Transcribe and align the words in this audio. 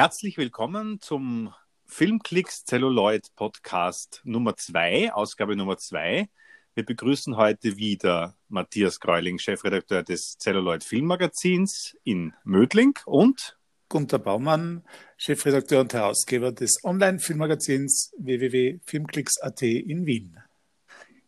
Herzlich 0.00 0.38
willkommen 0.38 0.98
zum 1.02 1.52
Filmklicks 1.84 2.64
Celluloid 2.64 3.34
Podcast 3.36 4.22
Nummer 4.24 4.56
2, 4.56 5.12
Ausgabe 5.12 5.56
Nummer 5.56 5.76
2. 5.76 6.26
Wir 6.74 6.84
begrüßen 6.86 7.36
heute 7.36 7.76
wieder 7.76 8.34
Matthias 8.48 8.98
Greuling, 8.98 9.38
Chefredakteur 9.38 10.02
des 10.02 10.38
Celluloid 10.38 10.84
Filmmagazins 10.84 11.98
in 12.02 12.32
Mödling 12.44 12.98
und 13.04 13.58
Gunter 13.90 14.18
Baumann, 14.18 14.86
Chefredakteur 15.18 15.82
und 15.82 15.92
Herausgeber 15.92 16.50
des 16.50 16.82
Online-Filmmagazins 16.82 18.14
www.filmklicks.at 18.16 19.60
in 19.60 20.06
Wien. 20.06 20.38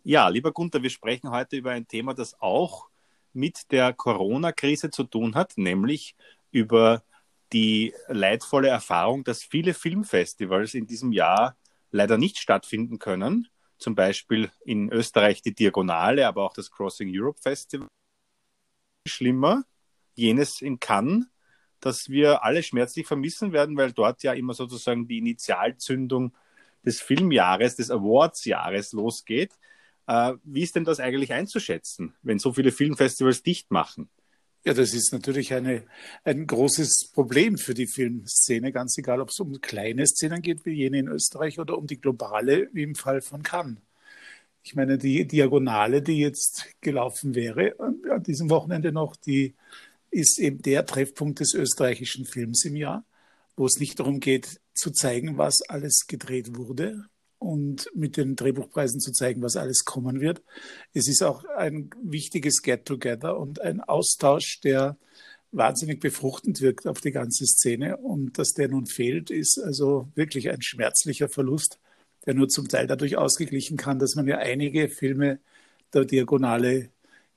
Ja, 0.02 0.30
lieber 0.30 0.50
Gunter, 0.50 0.82
wir 0.82 0.88
sprechen 0.88 1.30
heute 1.30 1.58
über 1.58 1.72
ein 1.72 1.86
Thema, 1.86 2.14
das 2.14 2.40
auch 2.40 2.88
mit 3.34 3.70
der 3.70 3.92
Corona-Krise 3.92 4.90
zu 4.90 5.04
tun 5.04 5.34
hat, 5.34 5.58
nämlich 5.58 6.16
über 6.52 7.02
die 7.52 7.94
leidvolle 8.08 8.68
Erfahrung, 8.68 9.24
dass 9.24 9.42
viele 9.42 9.74
Filmfestivals 9.74 10.74
in 10.74 10.86
diesem 10.86 11.12
Jahr 11.12 11.56
leider 11.90 12.18
nicht 12.18 12.38
stattfinden 12.38 12.98
können. 12.98 13.48
Zum 13.78 13.94
Beispiel 13.94 14.50
in 14.64 14.90
Österreich 14.90 15.42
die 15.42 15.54
Diagonale, 15.54 16.26
aber 16.26 16.44
auch 16.44 16.54
das 16.54 16.70
Crossing 16.70 17.10
Europe 17.12 17.40
Festival. 17.40 17.88
Schlimmer, 19.06 19.64
jenes 20.14 20.62
in 20.62 20.78
Cannes, 20.78 21.26
das 21.80 22.08
wir 22.08 22.44
alle 22.44 22.62
schmerzlich 22.62 23.06
vermissen 23.06 23.52
werden, 23.52 23.76
weil 23.76 23.92
dort 23.92 24.22
ja 24.22 24.32
immer 24.32 24.54
sozusagen 24.54 25.08
die 25.08 25.18
Initialzündung 25.18 26.32
des 26.84 27.00
Filmjahres, 27.00 27.76
des 27.76 27.90
Awardsjahres 27.90 28.92
losgeht. 28.92 29.52
Äh, 30.06 30.34
wie 30.44 30.62
ist 30.62 30.76
denn 30.76 30.84
das 30.84 31.00
eigentlich 31.00 31.32
einzuschätzen, 31.32 32.14
wenn 32.22 32.38
so 32.38 32.52
viele 32.52 32.72
Filmfestivals 32.72 33.42
dicht 33.42 33.70
machen? 33.70 34.08
Ja, 34.64 34.74
das 34.74 34.94
ist 34.94 35.12
natürlich 35.12 35.52
eine, 35.54 35.82
ein 36.22 36.46
großes 36.46 37.10
Problem 37.12 37.58
für 37.58 37.74
die 37.74 37.88
Filmszene, 37.88 38.70
ganz 38.70 38.96
egal, 38.96 39.20
ob 39.20 39.30
es 39.30 39.40
um 39.40 39.60
kleine 39.60 40.06
Szenen 40.06 40.40
geht, 40.40 40.64
wie 40.64 40.74
jene 40.74 41.00
in 41.00 41.08
Österreich, 41.08 41.58
oder 41.58 41.76
um 41.76 41.88
die 41.88 42.00
globale, 42.00 42.68
wie 42.72 42.84
im 42.84 42.94
Fall 42.94 43.22
von 43.22 43.42
Cannes. 43.42 43.78
Ich 44.62 44.76
meine, 44.76 44.98
die 44.98 45.26
Diagonale, 45.26 46.00
die 46.00 46.18
jetzt 46.18 46.68
gelaufen 46.80 47.34
wäre, 47.34 47.74
an 47.80 48.22
diesem 48.22 48.50
Wochenende 48.50 48.92
noch, 48.92 49.16
die 49.16 49.54
ist 50.12 50.38
eben 50.38 50.62
der 50.62 50.86
Treffpunkt 50.86 51.40
des 51.40 51.54
österreichischen 51.54 52.24
Films 52.24 52.64
im 52.64 52.76
Jahr, 52.76 53.04
wo 53.56 53.66
es 53.66 53.80
nicht 53.80 53.98
darum 53.98 54.20
geht, 54.20 54.60
zu 54.74 54.92
zeigen, 54.92 55.38
was 55.38 55.62
alles 55.68 56.06
gedreht 56.06 56.56
wurde, 56.56 57.06
und 57.42 57.88
mit 57.94 58.16
den 58.16 58.36
Drehbuchpreisen 58.36 59.00
zu 59.00 59.12
zeigen, 59.12 59.42
was 59.42 59.56
alles 59.56 59.84
kommen 59.84 60.20
wird. 60.20 60.42
Es 60.94 61.08
ist 61.08 61.22
auch 61.22 61.44
ein 61.44 61.90
wichtiges 62.02 62.62
Get-Together 62.62 63.36
und 63.38 63.60
ein 63.60 63.80
Austausch, 63.80 64.60
der 64.60 64.96
wahnsinnig 65.50 66.00
befruchtend 66.00 66.60
wirkt 66.60 66.86
auf 66.86 67.00
die 67.00 67.12
ganze 67.12 67.46
Szene. 67.46 67.96
Und 67.98 68.38
dass 68.38 68.52
der 68.52 68.68
nun 68.68 68.86
fehlt, 68.86 69.30
ist 69.30 69.58
also 69.62 70.08
wirklich 70.14 70.50
ein 70.50 70.62
schmerzlicher 70.62 71.28
Verlust, 71.28 71.78
der 72.26 72.34
nur 72.34 72.48
zum 72.48 72.68
Teil 72.68 72.86
dadurch 72.86 73.16
ausgeglichen 73.16 73.76
kann, 73.76 73.98
dass 73.98 74.14
man 74.14 74.26
ja 74.26 74.38
einige 74.38 74.88
Filme 74.88 75.38
der 75.92 76.04
Diagonale 76.04 76.88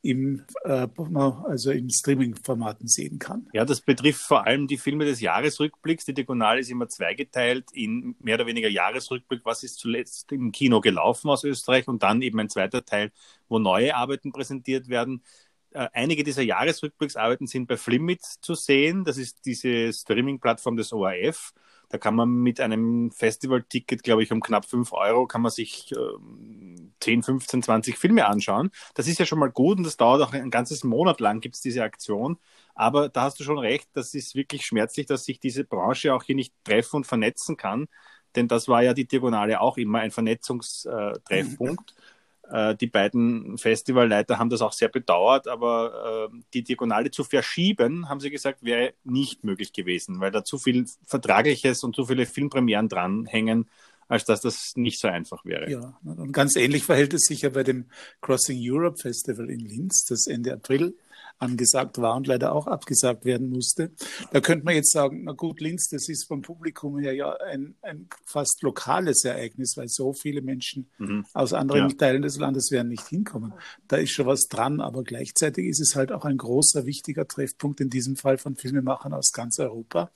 im, 0.05 0.45
äh, 0.63 0.87
also 0.97 1.71
in 1.71 1.89
Streaming-Formaten 1.89 2.87
sehen 2.87 3.17
kann. 3.17 3.47
Ja, 3.53 3.65
das 3.65 3.81
betrifft 3.81 4.21
vor 4.21 4.45
allem 4.45 4.67
die 4.67 4.77
Filme 4.77 5.03
des 5.05 5.19
Jahresrückblicks. 5.19 6.05
Die 6.05 6.13
Diagonale 6.13 6.59
ist 6.59 6.69
immer 6.69 6.87
zweigeteilt 6.87 7.71
in 7.73 8.15
mehr 8.19 8.35
oder 8.35 8.45
weniger 8.45 8.69
Jahresrückblick, 8.69 9.41
was 9.43 9.63
ist 9.63 9.79
zuletzt 9.79 10.31
im 10.31 10.51
Kino 10.51 10.79
gelaufen 10.79 11.29
aus 11.29 11.43
Österreich 11.43 11.87
und 11.87 12.03
dann 12.03 12.21
eben 12.21 12.39
ein 12.39 12.49
zweiter 12.49 12.85
Teil, 12.85 13.11
wo 13.49 13.57
neue 13.57 13.95
Arbeiten 13.95 14.31
präsentiert 14.31 14.89
werden. 14.89 15.23
Äh, 15.71 15.89
einige 15.93 16.23
dieser 16.23 16.43
Jahresrückblicksarbeiten 16.43 17.47
sind 17.47 17.67
bei 17.67 17.77
Flimit 17.77 18.21
zu 18.21 18.53
sehen. 18.53 19.05
Das 19.05 19.17
ist 19.17 19.43
diese 19.45 19.91
Streaming-Plattform 19.91 20.77
des 20.77 20.93
ORF. 20.93 21.53
Da 21.89 21.97
kann 21.97 22.15
man 22.15 22.29
mit 22.29 22.59
einem 22.59 23.11
Festival-Ticket, 23.11 24.03
glaube 24.03 24.23
ich, 24.23 24.31
um 24.31 24.41
knapp 24.41 24.65
5 24.65 24.91
Euro, 24.93 25.27
kann 25.27 25.41
man 25.41 25.51
sich 25.51 25.91
äh, 25.91 25.97
10, 26.99 27.23
15, 27.23 27.63
20 27.63 27.97
Filme 27.97 28.25
anschauen. 28.25 28.71
Das 28.93 29.07
ist 29.07 29.19
ja 29.19 29.25
schon 29.25 29.39
mal 29.39 29.51
gut 29.51 29.77
und 29.77 29.83
das 29.83 29.97
dauert 29.97 30.21
auch 30.21 30.33
ein 30.33 30.49
ganzes 30.51 30.83
Monat 30.83 31.19
lang, 31.19 31.41
gibt 31.41 31.55
es 31.55 31.61
diese 31.61 31.83
Aktion. 31.83 32.37
Aber 32.73 33.09
da 33.09 33.23
hast 33.23 33.39
du 33.39 33.43
schon 33.43 33.59
recht, 33.59 33.89
das 33.93 34.13
ist 34.13 34.35
wirklich 34.35 34.65
schmerzlich, 34.65 35.05
dass 35.05 35.25
sich 35.25 35.39
diese 35.39 35.63
Branche 35.63 36.13
auch 36.13 36.23
hier 36.23 36.35
nicht 36.35 36.53
treffen 36.63 36.97
und 36.97 37.07
vernetzen 37.07 37.57
kann. 37.57 37.87
Denn 38.35 38.47
das 38.47 38.67
war 38.67 38.83
ja 38.83 38.93
die 38.93 39.07
Diagonale 39.07 39.61
auch 39.61 39.77
immer 39.77 39.99
ein 39.99 40.11
Vernetzungstreffpunkt. 40.11 41.95
Äh, 42.51 42.75
die 42.75 42.87
beiden 42.87 43.57
Festivalleiter 43.57 44.37
haben 44.39 44.49
das 44.49 44.61
auch 44.61 44.73
sehr 44.73 44.89
bedauert, 44.89 45.47
aber 45.47 46.29
äh, 46.31 46.37
die 46.53 46.63
Diagonale 46.63 47.11
zu 47.11 47.23
verschieben, 47.23 48.09
haben 48.09 48.19
sie 48.19 48.29
gesagt, 48.29 48.63
wäre 48.63 48.93
nicht 49.03 49.43
möglich 49.43 49.73
gewesen, 49.73 50.19
weil 50.19 50.31
da 50.31 50.43
zu 50.43 50.57
viel 50.57 50.85
Vertragliches 51.05 51.83
und 51.83 51.95
zu 51.95 52.05
viele 52.05 52.25
Filmpremieren 52.25 52.89
dranhängen, 52.89 53.67
als 54.07 54.25
dass 54.25 54.41
das 54.41 54.73
nicht 54.75 54.99
so 54.99 55.07
einfach 55.07 55.45
wäre. 55.45 55.69
Ja, 55.69 55.97
und 56.03 56.31
ganz 56.31 56.55
ähnlich 56.55 56.83
verhält 56.83 57.13
es 57.13 57.21
sich 57.21 57.41
ja 57.41 57.49
bei 57.49 57.63
dem 57.63 57.85
Crossing 58.21 58.59
Europe 58.61 58.97
Festival 58.99 59.49
in 59.49 59.59
Linz, 59.59 60.05
das 60.07 60.27
Ende 60.27 60.53
April 60.53 60.95
angesagt 61.37 61.97
war 61.97 62.15
und 62.15 62.27
leider 62.27 62.53
auch 62.53 62.67
abgesagt 62.67 63.25
werden 63.25 63.49
musste. 63.49 63.91
Da 64.31 64.39
könnte 64.39 64.65
man 64.65 64.75
jetzt 64.75 64.91
sagen, 64.91 65.23
na 65.25 65.33
gut, 65.33 65.59
Linz, 65.59 65.89
das 65.89 66.07
ist 66.09 66.27
vom 66.27 66.41
Publikum 66.41 66.97
her 66.99 67.13
ja 67.13 67.33
ein, 67.33 67.75
ein 67.81 68.07
fast 68.25 68.61
lokales 68.63 69.25
Ereignis, 69.25 69.75
weil 69.75 69.87
so 69.89 70.13
viele 70.13 70.41
Menschen 70.41 70.89
mhm. 70.97 71.25
aus 71.33 71.53
anderen 71.53 71.89
ja. 71.89 71.95
Teilen 71.95 72.21
des 72.21 72.37
Landes 72.37 72.71
werden 72.71 72.89
nicht 72.89 73.07
hinkommen. 73.07 73.53
Da 73.87 73.97
ist 73.97 74.11
schon 74.11 74.25
was 74.25 74.47
dran, 74.47 74.79
aber 74.79 75.03
gleichzeitig 75.03 75.65
ist 75.67 75.81
es 75.81 75.95
halt 75.95 76.11
auch 76.11 76.25
ein 76.25 76.37
großer, 76.37 76.85
wichtiger 76.85 77.27
Treffpunkt 77.27 77.81
in 77.81 77.89
diesem 77.89 78.15
Fall 78.15 78.37
von 78.37 78.55
Filmemachern 78.55 79.13
aus 79.13 79.31
ganz 79.31 79.59
Europa 79.59 80.11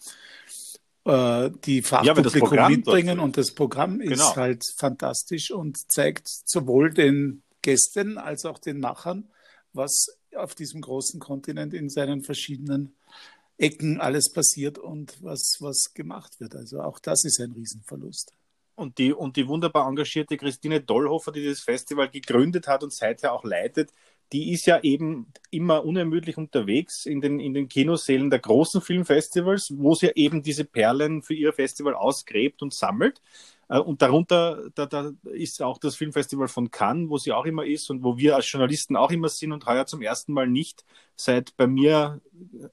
äh, 1.06 1.52
die 1.66 1.82
Fachpublikum 1.82 2.54
ja, 2.54 2.70
mitbringen 2.70 3.20
und 3.20 3.38
das 3.38 3.54
Programm 3.54 4.02
ist 4.02 4.12
genau. 4.12 4.36
halt 4.36 4.64
fantastisch 4.78 5.52
und 5.52 5.92
zeigt 5.92 6.28
sowohl 6.28 6.94
den 6.94 7.44
Gästen 7.62 8.18
als 8.18 8.46
auch 8.46 8.60
den 8.60 8.80
Machern, 8.80 9.30
was 9.74 10.08
auf 10.36 10.56
diesem 10.56 10.82
großen 10.82 11.20
Kontinent 11.20 11.74
in 11.74 11.90
seinen 11.90 12.24
verschiedenen 12.24 12.96
Ecken 13.58 14.00
alles 14.00 14.32
passiert 14.32 14.78
und 14.78 15.22
was, 15.22 15.58
was 15.60 15.94
gemacht 15.94 16.40
wird. 16.40 16.56
Also 16.56 16.82
auch 16.82 17.00
das 17.00 17.26
ist 17.26 17.40
ein 17.42 17.52
Riesenverlust. 17.52 18.34
Und 18.76 18.98
die, 18.98 19.12
und 19.12 19.36
die 19.36 19.48
wunderbar 19.48 19.88
engagierte 19.88 20.38
Christine 20.38 20.80
Dollhofer, 20.80 21.34
die 21.34 21.46
das 21.46 21.60
Festival 21.60 22.10
gegründet 22.10 22.68
hat 22.68 22.82
und 22.82 22.94
seither 22.94 23.34
auch 23.34 23.44
leitet, 23.44 23.92
die 24.32 24.52
ist 24.52 24.66
ja 24.68 24.80
eben 24.82 25.28
immer 25.50 25.84
unermüdlich 25.86 26.38
unterwegs 26.38 27.06
in 27.06 27.22
den, 27.22 27.40
in 27.40 27.54
den 27.54 27.68
Kinosälen 27.68 28.30
der 28.30 28.40
großen 28.40 28.82
Filmfestivals, 28.82 29.74
wo 29.76 29.96
sie 29.96 30.12
eben 30.16 30.44
diese 30.44 30.66
Perlen 30.66 31.24
für 31.24 31.34
ihr 31.34 31.52
Festival 31.54 31.96
ausgräbt 31.96 32.62
und 32.62 32.74
sammelt. 32.74 33.22
Äh, 33.70 33.80
und 33.80 34.02
darunter 34.02 34.70
da, 34.76 34.86
da 34.86 35.12
ist 35.24 35.62
auch 35.62 35.78
das 35.78 35.96
Filmfestival 35.96 36.48
von 36.48 36.70
Cannes, 36.72 37.10
wo 37.10 37.18
sie 37.18 37.32
auch 37.32 37.46
immer 37.46 37.66
ist 37.66 37.90
und 37.90 38.04
wo 38.04 38.18
wir 38.18 38.36
als 38.36 38.52
Journalisten 38.52 38.96
auch 38.96 39.12
immer 39.12 39.30
sind 39.30 39.52
und 39.52 39.66
heuer 39.66 39.86
zum 39.86 40.02
ersten 40.02 40.34
Mal 40.34 40.48
nicht 40.48 40.84
seit 41.16 41.56
bei 41.58 41.68
mir 41.68 42.22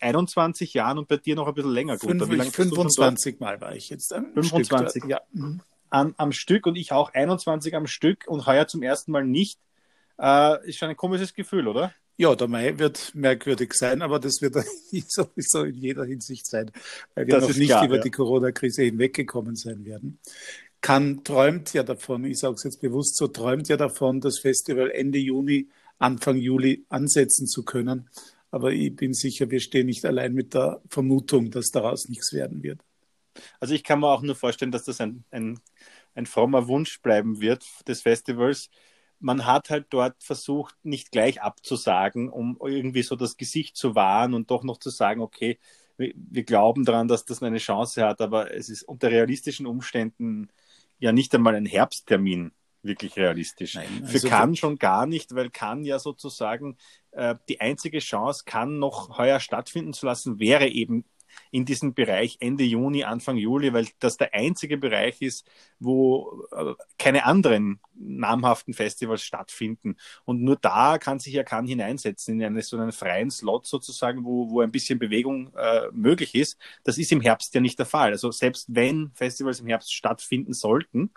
21 0.01 0.75
Jahren 0.75 0.99
und 0.99 1.09
bei 1.09 1.17
dir 1.17 1.37
noch 1.37 1.49
ein 1.49 1.55
bisschen 1.55 1.73
länger. 1.73 1.97
Gut, 1.97 2.11
25 2.51 3.41
Mal 3.41 3.61
war 3.61 3.75
ich 3.75 3.89
jetzt. 3.89 4.13
Am 4.13 4.33
25 4.35 5.03
Stück, 5.03 5.11
ja. 5.11 5.21
Am, 5.89 6.15
am 6.17 6.33
Stück 6.33 6.67
und 6.67 6.77
ich 6.77 6.93
auch 6.93 7.13
21 7.15 7.75
am 7.75 7.87
Stück 7.87 8.25
und 8.27 8.47
heuer 8.47 8.67
zum 8.67 8.83
ersten 8.83 9.13
Mal 9.13 9.25
nicht. 9.25 9.59
Äh, 10.19 10.69
ist 10.69 10.79
schon 10.79 10.89
ein 10.89 10.97
komisches 10.97 11.35
Gefühl, 11.35 11.69
oder? 11.69 11.93
Ja, 12.19 12.35
der 12.35 12.49
Mai 12.49 12.79
wird 12.79 13.15
merkwürdig 13.15 13.75
sein, 13.75 14.01
aber 14.01 14.19
das 14.19 14.41
wird 14.41 14.55
sowieso 15.09 15.65
in 15.65 15.75
jeder 15.75 16.05
Hinsicht 16.05 16.47
sein, 16.47 16.71
weil 17.15 17.27
wir 17.27 17.35
das 17.35 17.49
noch 17.49 17.57
nicht 17.57 17.69
klar, 17.69 17.85
über 17.85 17.97
ja. 17.97 18.03
die 18.03 18.11
Corona-Krise 18.11 18.85
hinweggekommen 18.85 19.55
sein 19.55 19.85
werden. 19.85 20.19
Kann 20.81 21.25
träumt 21.25 21.75
ja 21.75 21.83
davon, 21.83 22.25
ich 22.25 22.39
sage 22.39 22.55
es 22.55 22.65
jetzt 22.65 22.81
bewusst 22.81 23.17
so, 23.17 23.29
träumt 23.29 23.69
ja 23.69 23.77
davon, 23.77 24.21
das 24.21 24.39
Festival 24.39 24.91
Ende 24.91 25.19
Juni, 25.19 25.69
Anfang 25.99 26.37
Juli 26.37 26.87
ansetzen 26.89 27.47
zu 27.47 27.65
können. 27.65 28.09
Aber 28.51 28.73
ich 28.73 28.95
bin 28.95 29.13
sicher, 29.13 29.51
wir 29.51 29.61
stehen 29.61 29.87
nicht 29.87 30.05
allein 30.07 30.33
mit 30.33 30.55
der 30.55 30.81
Vermutung, 30.89 31.51
dass 31.51 31.71
daraus 31.71 32.09
nichts 32.09 32.33
werden 32.33 32.63
wird. 32.63 32.81
Also 33.61 33.75
ich 33.75 33.85
kann 33.85 34.01
mir 34.01 34.09
auch 34.09 34.23
nur 34.23 34.35
vorstellen, 34.35 34.71
dass 34.71 34.85
das 34.85 35.01
ein, 35.01 35.25
ein, 35.31 35.59
ein 36.15 36.25
frommer 36.25 36.69
Wunsch 36.69 37.03
bleiben 37.03 37.41
wird 37.41 37.67
des 37.87 38.03
Festivals. 38.03 38.71
Man 39.19 39.47
hat 39.47 39.71
halt 39.71 39.87
dort 39.91 40.23
versucht, 40.23 40.75
nicht 40.83 41.11
gleich 41.11 41.43
abzusagen, 41.43 42.29
um 42.29 42.59
irgendwie 42.63 43.03
so 43.03 43.17
das 43.17 43.37
Gesicht 43.37 43.77
zu 43.77 43.95
wahren 43.95 44.35
und 44.35 44.51
doch 44.51 44.63
noch 44.63 44.79
zu 44.79 44.91
sagen, 44.91 45.21
okay, 45.21 45.59
wir, 45.97 46.13
wir 46.15 46.45
glauben 46.45 46.85
daran, 46.85 47.09
dass 47.09 47.25
das 47.25 47.43
eine 47.43 47.59
Chance 47.59 48.05
hat, 48.05 48.21
aber 48.21 48.55
es 48.55 48.69
ist 48.69 48.83
unter 48.83 49.11
realistischen 49.11 49.67
Umständen 49.67 50.49
ja 50.99 51.13
nicht 51.13 51.35
einmal 51.35 51.55
ein 51.55 51.67
Herbsttermin 51.67 52.53
wirklich 52.83 53.17
realistisch. 53.17 53.75
Nein, 53.75 53.89
also 54.03 54.19
Für 54.19 54.29
Cannes 54.29 54.59
schon 54.59 54.77
gar 54.77 55.07
nicht, 55.07 55.35
weil 55.35 55.51
Cannes 55.51 55.87
ja 55.87 55.99
sozusagen 55.99 56.77
äh, 57.11 57.35
die 57.49 57.61
einzige 57.61 57.99
Chance, 57.99 58.45
Cannes 58.47 58.79
noch 58.79 59.19
heuer 59.19 59.41
stattfinden 59.41 59.93
zu 59.93 60.07
lassen, 60.07 60.39
wäre 60.39 60.69
eben 60.69 61.05
in 61.51 61.65
diesem 61.65 61.95
Bereich 61.95 62.37
Ende 62.41 62.65
Juni, 62.65 63.05
Anfang 63.05 63.37
Juli, 63.37 63.73
weil 63.73 63.87
das 63.99 64.17
der 64.17 64.35
einzige 64.35 64.77
Bereich 64.77 65.21
ist, 65.23 65.49
wo 65.79 66.47
äh, 66.53 66.75
keine 66.99 67.25
anderen 67.25 67.81
namhaften 67.95 68.75
Festivals 68.75 69.23
stattfinden. 69.23 69.97
Und 70.25 70.43
nur 70.43 70.57
da 70.57 70.99
kann 70.99 71.19
sich 71.19 71.33
ja 71.33 71.43
Cannes 71.43 71.71
hineinsetzen, 71.71 72.41
in 72.41 72.47
einen, 72.47 72.63
so 72.63 72.77
einen 72.77 72.93
freien 72.93 73.31
Slot 73.31 73.67
sozusagen, 73.67 74.25
wo, 74.25 74.51
wo 74.51 74.61
ein 74.61 74.71
bisschen 74.71 74.99
Bewegung 74.99 75.53
äh, 75.57 75.89
möglich 75.93 76.35
ist. 76.35 76.59
Das 76.85 76.99
ist 76.99 77.13
im 77.13 77.21
Herbst 77.21 77.55
ja 77.55 77.61
nicht 77.61 77.79
der 77.79 77.87
Fall. 77.87 78.13
Also 78.13 78.31
selbst 78.31 78.67
wenn 78.69 79.11
Festivals 79.15 79.61
im 79.61 79.67
Herbst 79.69 79.95
stattfinden 79.95 80.53
sollten, 80.53 81.11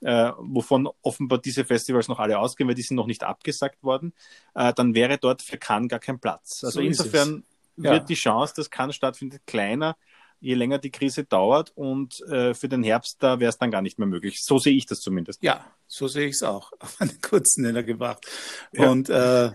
äh, 0.00 0.32
wovon 0.38 0.88
offenbar 1.02 1.38
diese 1.38 1.64
Festivals 1.64 2.08
noch 2.08 2.18
alle 2.18 2.38
ausgehen, 2.38 2.68
weil 2.68 2.74
die 2.74 2.82
sind 2.82 2.96
noch 2.96 3.06
nicht 3.06 3.22
abgesagt 3.22 3.82
worden, 3.82 4.12
äh, 4.54 4.72
dann 4.74 4.94
wäre 4.94 5.18
dort 5.18 5.42
für 5.42 5.58
Cannes 5.58 5.88
gar 5.88 6.00
kein 6.00 6.20
Platz. 6.20 6.62
Also 6.64 6.80
so 6.80 6.86
insofern 6.86 7.44
ja. 7.76 7.92
wird 7.92 8.08
die 8.08 8.14
Chance, 8.14 8.54
dass 8.56 8.70
Cannes 8.70 8.96
stattfindet, 8.96 9.42
kleiner, 9.46 9.96
je 10.40 10.54
länger 10.54 10.78
die 10.78 10.90
Krise 10.90 11.24
dauert 11.24 11.72
und 11.74 12.20
äh, 12.28 12.54
für 12.54 12.68
den 12.68 12.82
Herbst, 12.82 13.22
da 13.22 13.40
wäre 13.40 13.48
es 13.48 13.58
dann 13.58 13.70
gar 13.70 13.82
nicht 13.82 13.98
mehr 13.98 14.08
möglich. 14.08 14.42
So 14.42 14.58
sehe 14.58 14.74
ich 14.74 14.86
das 14.86 15.00
zumindest. 15.00 15.42
Ja, 15.42 15.64
so 15.86 16.08
sehe 16.08 16.26
ich 16.26 16.34
es 16.34 16.42
auch. 16.42 16.72
Auf 16.80 17.00
einen 17.00 17.20
kurzen 17.20 17.62
Nenner 17.62 17.82
gebracht. 17.82 18.26
Ja. 18.72 18.90
Und 18.90 19.08
äh, 19.08 19.50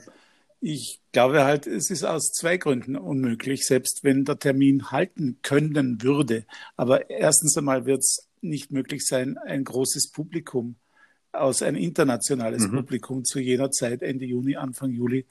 ich 0.59 1.01
glaube 1.11 1.43
halt, 1.43 1.65
es 1.65 1.89
ist 1.89 2.03
aus 2.03 2.31
zwei 2.31 2.57
Gründen 2.57 2.95
unmöglich, 2.95 3.65
selbst 3.65 4.03
wenn 4.03 4.25
der 4.25 4.37
Termin 4.37 4.91
halten 4.91 5.39
können 5.41 6.03
würde. 6.03 6.45
Aber 6.77 7.09
erstens 7.09 7.57
einmal 7.57 7.85
wird 7.85 8.01
es 8.01 8.29
nicht 8.41 8.71
möglich 8.71 9.05
sein, 9.05 9.37
ein 9.39 9.63
großes 9.63 10.11
Publikum 10.11 10.75
aus 11.33 11.61
ein 11.61 11.75
internationales 11.75 12.67
mhm. 12.67 12.77
Publikum 12.77 13.23
zu 13.23 13.39
jener 13.39 13.71
Zeit, 13.71 14.01
Ende 14.01 14.25
Juni, 14.25 14.55
Anfang 14.55 14.91
Juli, 14.91 15.25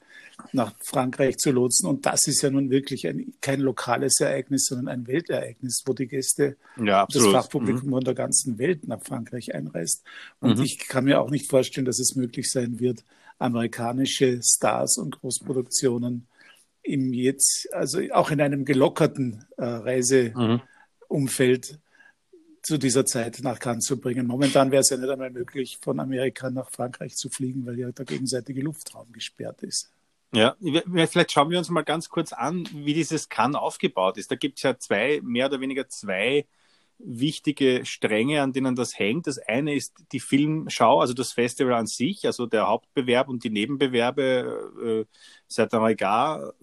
nach 0.51 0.73
Frankreich 0.79 1.37
zu 1.37 1.51
lotsen. 1.51 1.87
Und 1.87 2.05
das 2.05 2.27
ist 2.27 2.41
ja 2.41 2.49
nun 2.49 2.69
wirklich 2.69 3.07
ein, 3.07 3.33
kein 3.41 3.59
lokales 3.59 4.19
Ereignis, 4.19 4.65
sondern 4.65 4.87
ein 4.87 5.07
Weltereignis, 5.07 5.83
wo 5.85 5.93
die 5.93 6.07
Gäste, 6.07 6.57
ja, 6.83 7.05
das 7.11 7.27
Fachpublikum 7.27 7.89
mhm. 7.89 7.93
von 7.93 8.03
der 8.03 8.15
ganzen 8.15 8.57
Welt 8.57 8.87
nach 8.87 9.03
Frankreich 9.03 9.53
einreist. 9.53 10.03
Und 10.39 10.57
mhm. 10.57 10.63
ich 10.63 10.79
kann 10.79 11.05
mir 11.05 11.21
auch 11.21 11.29
nicht 11.29 11.49
vorstellen, 11.49 11.85
dass 11.85 11.99
es 11.99 12.15
möglich 12.15 12.49
sein 12.49 12.79
wird, 12.79 13.03
amerikanische 13.37 14.39
Stars 14.43 14.97
und 14.97 15.19
Großproduktionen 15.19 16.27
im 16.83 17.13
jetzt, 17.13 17.69
also 17.73 17.99
auch 18.11 18.31
in 18.31 18.41
einem 18.41 18.65
gelockerten 18.65 19.45
äh, 19.57 19.65
Reiseumfeld 19.65 21.79
zu 22.61 22.77
dieser 22.77 23.05
Zeit 23.05 23.39
nach 23.41 23.59
Cannes 23.59 23.85
zu 23.85 23.99
bringen. 23.99 24.27
Momentan 24.27 24.71
wäre 24.71 24.81
es 24.81 24.89
ja 24.89 24.97
nicht 24.97 25.09
einmal 25.09 25.31
möglich, 25.31 25.79
von 25.81 25.99
Amerika 25.99 26.49
nach 26.49 26.69
Frankreich 26.69 27.15
zu 27.15 27.29
fliegen, 27.29 27.65
weil 27.65 27.79
ja 27.79 27.91
der 27.91 28.05
gegenseitige 28.05 28.61
Luftraum 28.61 29.11
gesperrt 29.11 29.63
ist. 29.63 29.91
Ja, 30.33 30.55
vielleicht 30.61 31.31
schauen 31.31 31.49
wir 31.49 31.57
uns 31.57 31.69
mal 31.69 31.81
ganz 31.81 32.07
kurz 32.07 32.31
an, 32.31 32.67
wie 32.73 32.93
dieses 32.93 33.27
Cannes 33.27 33.57
aufgebaut 33.57 34.17
ist. 34.17 34.31
Da 34.31 34.35
gibt 34.35 34.59
es 34.59 34.63
ja 34.63 34.77
zwei, 34.77 35.19
mehr 35.23 35.47
oder 35.47 35.59
weniger 35.59 35.89
zwei 35.89 36.45
wichtige 37.03 37.85
Stränge, 37.85 38.41
an 38.41 38.53
denen 38.53 38.75
das 38.75 38.97
hängt. 38.97 39.27
Das 39.27 39.37
eine 39.37 39.73
ist 39.75 39.93
die 40.11 40.19
Filmschau, 40.19 40.99
also 40.99 41.13
das 41.13 41.33
Festival 41.33 41.73
an 41.73 41.87
sich, 41.87 42.25
also 42.25 42.45
der 42.45 42.67
Hauptbewerb 42.67 43.29
und 43.29 43.43
die 43.43 43.49
Nebenbewerbe, 43.49 45.05
äh, 45.07 45.15
seit 45.47 45.73
einmal 45.73 45.95
gar. 45.95 46.53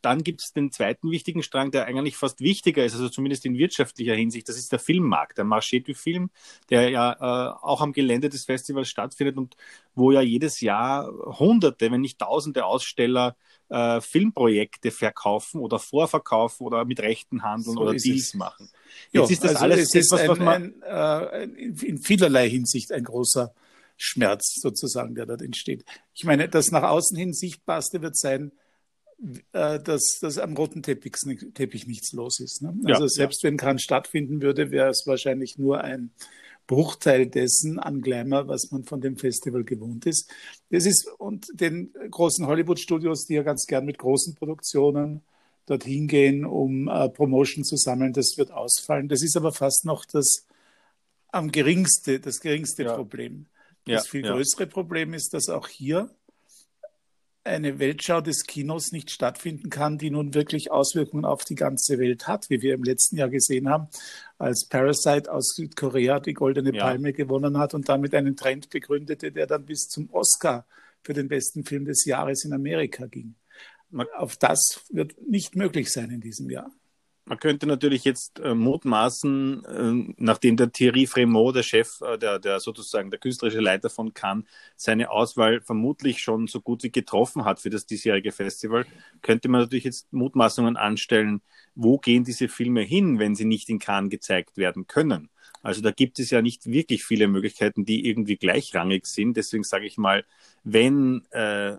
Dann 0.00 0.22
gibt 0.22 0.42
es 0.42 0.52
den 0.52 0.70
zweiten 0.70 1.10
wichtigen 1.10 1.42
Strang, 1.42 1.70
der 1.72 1.86
eigentlich 1.86 2.16
fast 2.16 2.40
wichtiger 2.40 2.84
ist, 2.84 2.94
also 2.94 3.08
zumindest 3.08 3.44
in 3.44 3.58
wirtschaftlicher 3.58 4.14
Hinsicht. 4.14 4.48
Das 4.48 4.56
ist 4.56 4.70
der 4.70 4.78
Filmmarkt, 4.78 5.38
der 5.38 5.44
Marché 5.44 5.82
du 5.82 5.94
Film, 5.94 6.30
der 6.70 6.90
ja 6.90 7.12
äh, 7.12 7.54
auch 7.62 7.80
am 7.80 7.92
Gelände 7.92 8.28
des 8.28 8.44
Festivals 8.44 8.88
stattfindet 8.88 9.36
und 9.36 9.56
wo 9.94 10.12
ja 10.12 10.20
jedes 10.20 10.60
Jahr 10.60 11.10
Hunderte, 11.38 11.90
wenn 11.90 12.00
nicht 12.00 12.18
Tausende 12.18 12.64
Aussteller 12.64 13.36
äh, 13.68 14.00
Filmprojekte 14.00 14.90
verkaufen 14.90 15.60
oder 15.60 15.78
vorverkaufen 15.78 16.66
oder 16.66 16.84
mit 16.84 17.00
Rechten 17.00 17.42
handeln 17.42 17.74
so 17.74 17.80
oder 17.80 17.94
Deals 17.94 18.34
machen. 18.34 18.70
Jetzt 19.12 19.28
jo, 19.28 19.32
ist 19.32 19.44
das 19.44 19.56
also 19.56 19.64
alles 19.64 19.94
etwas, 19.94 20.20
ein, 20.20 20.28
was 20.28 20.38
man 20.38 20.82
äh, 20.82 21.44
in 21.44 21.98
vielerlei 21.98 22.48
Hinsicht 22.48 22.92
ein 22.92 23.04
großer 23.04 23.54
Schmerz 23.96 24.54
sozusagen, 24.60 25.14
der 25.14 25.26
dort 25.26 25.42
entsteht. 25.42 25.84
Ich 26.14 26.24
meine, 26.24 26.48
das 26.48 26.70
nach 26.70 26.82
außen 26.82 27.16
hin 27.16 27.32
sichtbarste 27.32 28.02
wird 28.02 28.16
sein, 28.16 28.52
äh, 29.52 29.78
dass, 29.78 30.18
dass 30.20 30.38
am 30.38 30.56
roten 30.56 30.82
Teppich, 30.82 31.14
Teppich 31.54 31.86
nichts 31.86 32.12
los 32.12 32.40
ist. 32.40 32.62
Ne? 32.62 32.74
Also 32.84 33.04
ja, 33.04 33.08
selbst 33.08 33.42
ja. 33.42 33.48
wenn 33.48 33.56
kein 33.56 33.78
stattfinden 33.78 34.42
würde, 34.42 34.70
wäre 34.70 34.88
es 34.88 35.04
wahrscheinlich 35.06 35.58
nur 35.58 35.82
ein 35.82 36.10
Bruchteil 36.66 37.26
dessen 37.26 37.78
an 37.78 38.00
Glamour, 38.00 38.48
was 38.48 38.70
man 38.70 38.84
von 38.84 39.00
dem 39.00 39.16
Festival 39.16 39.64
gewohnt 39.64 40.06
ist. 40.06 40.30
Das 40.70 40.86
ist 40.86 41.08
und 41.18 41.46
den 41.52 41.92
großen 42.10 42.46
Hollywood-Studios, 42.46 43.26
die 43.26 43.34
ja 43.34 43.42
ganz 43.42 43.66
gern 43.66 43.84
mit 43.84 43.98
großen 43.98 44.34
Produktionen 44.34 45.22
dorthin 45.66 46.08
gehen, 46.08 46.44
um 46.44 46.88
äh, 46.88 47.08
Promotion 47.08 47.64
zu 47.64 47.76
sammeln, 47.76 48.12
das 48.12 48.34
wird 48.36 48.50
ausfallen. 48.50 49.08
Das 49.08 49.22
ist 49.22 49.36
aber 49.36 49.52
fast 49.52 49.84
noch 49.84 50.04
das 50.04 50.46
am 51.28 51.50
geringste, 51.50 52.20
das 52.20 52.40
geringste 52.40 52.84
ja. 52.84 52.94
Problem. 52.94 53.46
Das 53.84 54.04
ja, 54.04 54.10
viel 54.10 54.22
größere 54.22 54.66
Problem 54.66 55.14
ist, 55.14 55.34
dass 55.34 55.48
auch 55.48 55.68
hier 55.68 56.10
eine 57.44 57.78
Weltschau 57.78 58.20
des 58.20 58.44
Kinos 58.44 58.92
nicht 58.92 59.10
stattfinden 59.10 59.68
kann, 59.68 59.98
die 59.98 60.10
nun 60.10 60.34
wirklich 60.34 60.70
Auswirkungen 60.70 61.24
auf 61.24 61.44
die 61.44 61.56
ganze 61.56 61.98
Welt 61.98 62.28
hat, 62.28 62.48
wie 62.50 62.62
wir 62.62 62.74
im 62.74 62.84
letzten 62.84 63.16
Jahr 63.16 63.30
gesehen 63.30 63.68
haben, 63.68 63.88
als 64.38 64.66
Parasite 64.68 65.32
aus 65.32 65.54
Südkorea 65.56 66.20
die 66.20 66.34
Goldene 66.34 66.74
ja. 66.74 66.84
Palme 66.84 67.12
gewonnen 67.12 67.58
hat 67.58 67.74
und 67.74 67.88
damit 67.88 68.14
einen 68.14 68.36
Trend 68.36 68.70
begründete, 68.70 69.32
der 69.32 69.46
dann 69.46 69.64
bis 69.64 69.88
zum 69.88 70.08
Oscar 70.10 70.66
für 71.02 71.14
den 71.14 71.26
besten 71.26 71.64
Film 71.64 71.84
des 71.84 72.04
Jahres 72.04 72.44
in 72.44 72.52
Amerika 72.52 73.06
ging. 73.06 73.34
Auf 74.16 74.36
das 74.36 74.84
wird 74.90 75.14
nicht 75.28 75.56
möglich 75.56 75.90
sein 75.90 76.10
in 76.10 76.20
diesem 76.20 76.50
Jahr. 76.50 76.70
Man 77.24 77.38
könnte 77.38 77.68
natürlich 77.68 78.04
jetzt 78.04 78.40
äh, 78.40 78.52
mutmaßen, 78.52 79.64
äh, 79.64 80.14
nachdem 80.16 80.56
der 80.56 80.72
Thierry 80.72 81.06
Fremont, 81.06 81.54
der 81.54 81.62
Chef, 81.62 82.00
äh, 82.00 82.18
der, 82.18 82.40
der 82.40 82.58
sozusagen 82.58 83.10
der 83.10 83.20
künstlerische 83.20 83.60
Leiter 83.60 83.90
von 83.90 84.12
Cannes, 84.12 84.44
seine 84.74 85.08
Auswahl 85.08 85.60
vermutlich 85.60 86.20
schon 86.20 86.48
so 86.48 86.60
gut 86.60 86.82
wie 86.82 86.90
getroffen 86.90 87.44
hat 87.44 87.60
für 87.60 87.70
das 87.70 87.86
diesjährige 87.86 88.32
Festival, 88.32 88.86
könnte 89.22 89.48
man 89.48 89.60
natürlich 89.60 89.84
jetzt 89.84 90.12
Mutmaßungen 90.12 90.76
anstellen, 90.76 91.42
wo 91.76 91.96
gehen 91.98 92.24
diese 92.24 92.48
Filme 92.48 92.82
hin, 92.82 93.20
wenn 93.20 93.36
sie 93.36 93.44
nicht 93.44 93.68
in 93.68 93.78
Cannes 93.78 94.10
gezeigt 94.10 94.56
werden 94.56 94.88
können. 94.88 95.30
Also 95.62 95.80
da 95.80 95.92
gibt 95.92 96.18
es 96.18 96.30
ja 96.30 96.42
nicht 96.42 96.66
wirklich 96.66 97.04
viele 97.04 97.28
Möglichkeiten, 97.28 97.84
die 97.84 98.08
irgendwie 98.08 98.36
gleichrangig 98.36 99.06
sind. 99.06 99.36
Deswegen 99.36 99.62
sage 99.62 99.86
ich 99.86 99.96
mal, 99.96 100.24
wenn 100.64 101.24
äh, 101.30 101.76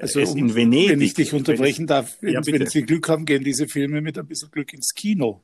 also 0.00 0.20
um, 0.20 0.38
in 0.38 0.54
Venedig. 0.54 0.90
Wenn 0.90 1.00
ich 1.00 1.14
dich 1.14 1.32
unterbrechen 1.32 1.86
darf, 1.86 2.16
wenn, 2.20 2.34
ja, 2.34 2.46
wenn 2.46 2.66
Sie 2.66 2.82
Glück 2.82 3.08
haben, 3.08 3.24
gehen 3.24 3.44
diese 3.44 3.66
Filme 3.66 4.00
mit 4.00 4.18
ein 4.18 4.26
bisschen 4.26 4.50
Glück 4.50 4.72
ins 4.72 4.94
Kino. 4.94 5.42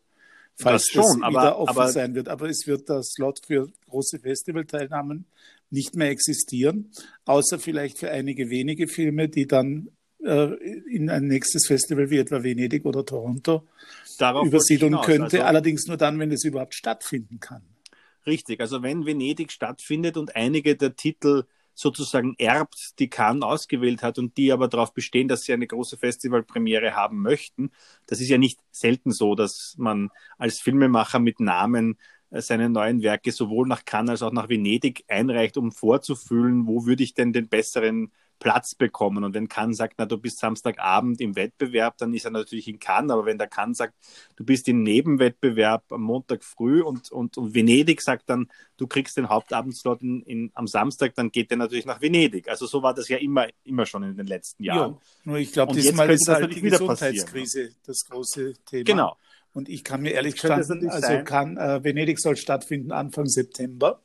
Falls 0.59 0.85
das 0.85 0.93
schon, 0.93 1.21
das 1.21 1.31
wieder 1.31 1.41
aber, 1.41 1.59
offen 1.59 1.71
aber, 1.71 1.89
sein 1.89 2.15
wird. 2.15 2.29
Aber 2.29 2.49
es 2.49 2.67
wird 2.67 2.89
das 2.89 3.11
Slot 3.11 3.41
für 3.47 3.69
große 3.89 4.21
Festivalteilnahmen 4.21 5.27
nicht 5.71 5.97
mehr 5.97 6.11
existieren, 6.11 6.91
außer 7.25 7.59
vielleicht 7.59 7.99
für 7.99 8.11
einige 8.11 8.51
wenige 8.51 8.89
Filme, 8.89 9.29
die 9.29 9.47
dann 9.47 9.89
äh, 10.25 10.55
in 10.91 11.11
ein 11.11 11.27
nächstes 11.27 11.67
Festival 11.67 12.11
wie 12.11 12.19
etwa 12.19 12.43
Venedig 12.43 12.85
oder 12.87 13.05
Toronto 13.05 13.67
übersiedeln 14.45 14.99
könnte. 15.03 15.39
Also, 15.39 15.43
allerdings 15.43 15.87
nur 15.87 15.97
dann, 15.97 16.19
wenn 16.19 16.33
es 16.33 16.45
überhaupt 16.45 16.75
stattfinden 16.75 17.39
kann. 17.41 17.63
Richtig, 18.27 18.61
also 18.61 18.83
wenn 18.83 19.07
Venedig 19.07 19.53
stattfindet 19.53 20.17
und 20.17 20.35
einige 20.35 20.75
der 20.75 20.97
Titel 20.97 21.45
sozusagen 21.77 22.35
erbt, 22.39 22.99
die 22.99 23.09
Cannes 23.09 23.45
ausgewählt 23.45 24.03
hat 24.03 24.19
und 24.19 24.37
die 24.39 24.51
aber 24.51 24.67
darauf 24.67 24.95
bestehen, 24.95 25.29
dass 25.29 25.43
sie 25.45 25.53
eine 25.53 25.67
große 25.67 25.99
Festivalpremiere 25.99 26.97
haben 26.97 27.21
möchten. 27.21 27.71
Das 28.07 28.21
ist 28.21 28.29
ja 28.31 28.39
nicht 28.39 28.59
selten 28.71 29.13
so, 29.13 29.35
dass 29.35 29.75
man 29.79 30.11
als 30.39 30.59
Filmemacher 30.59 31.19
mit 31.19 31.39
Namen 31.39 31.99
äh, 32.31 32.41
seine 32.41 32.71
neuen 32.71 33.03
Werke 33.03 33.31
sowohl 33.31 33.69
nach 33.69 33.85
Cannes 33.85 34.11
als 34.11 34.23
auch 34.23 34.33
nach 34.33 34.49
Venedig 34.49 35.05
einreicht, 35.09 35.59
um 35.59 35.71
vorzufühlen, 35.71 36.67
wo 36.67 36.87
würde 36.87 37.03
ich 37.03 37.13
denn 37.15 37.35
den 37.35 37.49
besseren 37.49 38.11
Platz 38.39 38.75
bekommen. 38.75 39.25
Und 39.25 39.35
wenn 39.35 39.49
Cannes 39.49 39.77
sagt, 39.77 39.95
na, 39.99 40.07
du 40.07 40.19
bist 40.19 40.39
Samstagabend 40.39 41.21
im 41.21 41.37
Wettbewerb, 41.37 41.97
dann 41.99 42.15
ist 42.15 42.25
er 42.25 42.31
natürlich 42.31 42.69
in 42.69 42.79
Cannes. 42.79 43.13
Aber 43.13 43.27
wenn 43.27 43.39
der 43.39 43.49
Cannes 43.49 43.79
sagt, 43.79 43.95
du 44.37 44.45
bist 44.45 44.69
im 44.69 44.83
Nebenwettbewerb 44.83 45.85
am 45.91 46.03
Montag 46.03 46.45
früh 46.45 46.83
und, 46.83 47.11
und, 47.11 47.39
und 47.39 47.55
Venedig 47.55 48.03
sagt 48.03 48.29
dann, 48.29 48.49
du 48.77 48.87
kriegst 48.87 49.17
den 49.17 49.29
Hauptabendslot 49.29 50.03
in, 50.03 50.23
in, 50.23 50.51
am 50.55 50.67
Samstag, 50.67 51.15
dann 51.15 51.31
geht 51.31 51.51
der 51.51 51.59
natürlich 51.59 51.87
nach 51.87 52.01
Venedig. 52.01 52.49
Also 52.49 52.67
so 52.67 52.83
war 52.83 52.95
das 52.95 53.09
ja 53.09 53.19
immer, 53.19 53.47
immer 53.65 53.87
schon 53.87 54.03
in 54.03 54.17
den 54.17 54.27
letzten 54.27 54.65
Jahren. 54.65 54.93
Ja, 54.93 55.01
nur 55.25 55.39
ich 55.39 55.53
glaube, 55.53 55.73
diesmal 55.75 56.11
ist 56.11 56.29
halt 56.29 56.55
die 56.55 56.61
Gesundheitskrise 56.61 57.71
das 57.87 58.05
große 58.07 58.55
Thema. 58.65 58.85
Genau. 58.85 59.17
Und 59.53 59.71
ich 59.71 59.85
kann 59.85 60.03
mir 60.03 60.11
ehrlich 60.11 60.35
gesagt, 60.35 60.71
also 60.71 61.25
kann, 61.25 61.57
äh, 61.57 61.83
Venedig 61.83 62.19
soll 62.19 62.37
stattfinden 62.37 62.93
Anfang 62.93 63.27
September. 63.27 64.03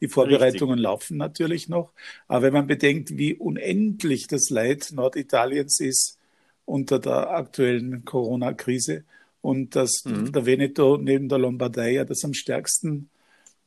Die 0.00 0.08
Vorbereitungen 0.08 0.74
Richtig. 0.74 0.82
laufen 0.84 1.16
natürlich 1.16 1.68
noch. 1.68 1.92
Aber 2.28 2.42
wenn 2.42 2.52
man 2.52 2.66
bedenkt, 2.66 3.16
wie 3.16 3.34
unendlich 3.34 4.26
das 4.26 4.50
Leid 4.50 4.90
Norditaliens 4.92 5.80
ist 5.80 6.18
unter 6.64 6.98
der 6.98 7.30
aktuellen 7.30 8.04
Corona-Krise 8.04 9.04
und 9.40 9.74
dass 9.76 10.02
mhm. 10.04 10.32
der 10.32 10.44
Veneto 10.44 10.98
neben 10.98 11.28
der 11.28 11.38
Lombardei 11.38 11.92
ja 11.92 12.04
das 12.04 12.24
am 12.24 12.34
stärksten 12.34 13.08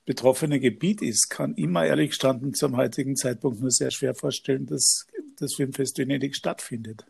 betroffene 0.05 0.59
Gebiet 0.59 1.01
ist, 1.01 1.29
kann 1.29 1.53
immer 1.55 1.85
ehrlich 1.85 2.09
gestanden 2.09 2.53
zum 2.53 2.75
heutigen 2.75 3.15
Zeitpunkt 3.15 3.61
nur 3.61 3.71
sehr 3.71 3.91
schwer 3.91 4.15
vorstellen, 4.15 4.65
dass 4.65 5.05
das 5.37 5.53
Filmfest 5.55 5.97
Venedig 5.97 6.35
stattfindet. 6.35 7.05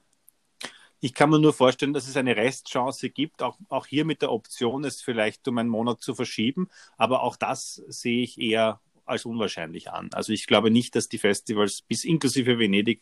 Ich 1.01 1.13
kann 1.13 1.29
mir 1.29 1.39
nur 1.39 1.53
vorstellen, 1.53 1.93
dass 1.93 2.09
es 2.09 2.17
eine 2.17 2.35
Restchance 2.35 3.09
gibt, 3.09 3.41
auch, 3.41 3.57
auch 3.69 3.85
hier 3.85 4.03
mit 4.03 4.21
der 4.21 4.33
Option, 4.33 4.83
es 4.83 5.01
vielleicht 5.01 5.47
um 5.47 5.57
einen 5.57 5.69
Monat 5.69 6.01
zu 6.01 6.13
verschieben. 6.13 6.67
Aber 6.97 7.23
auch 7.23 7.37
das 7.37 7.81
sehe 7.87 8.21
ich 8.21 8.37
eher 8.37 8.81
als 9.09 9.25
unwahrscheinlich 9.25 9.91
an. 9.91 10.09
Also 10.13 10.33
ich 10.33 10.47
glaube 10.47 10.71
nicht, 10.71 10.95
dass 10.95 11.07
die 11.07 11.17
Festivals 11.17 11.81
bis 11.81 12.03
inklusive 12.03 12.59
Venedig 12.59 13.01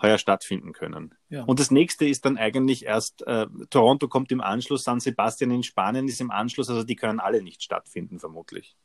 heuer 0.00 0.18
stattfinden 0.18 0.72
können. 0.72 1.14
Ja. 1.28 1.44
Und 1.44 1.60
das 1.60 1.70
nächste 1.70 2.06
ist 2.06 2.24
dann 2.24 2.38
eigentlich 2.38 2.86
erst, 2.86 3.22
äh, 3.26 3.46
Toronto 3.68 4.08
kommt 4.08 4.32
im 4.32 4.40
Anschluss, 4.40 4.84
San 4.84 5.00
Sebastian 5.00 5.50
in 5.50 5.62
Spanien 5.62 6.08
ist 6.08 6.20
im 6.20 6.30
Anschluss, 6.30 6.70
also 6.70 6.84
die 6.84 6.96
können 6.96 7.20
alle 7.20 7.42
nicht 7.42 7.62
stattfinden, 7.62 8.18
vermutlich. 8.18 8.76